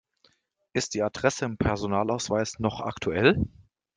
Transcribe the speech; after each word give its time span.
Ist 0.73 0.95
die 0.95 1.03
Adresse 1.03 1.45
im 1.45 1.57
Personalausweis 1.59 2.57
noch 2.57 2.79
aktuell? 2.81 3.39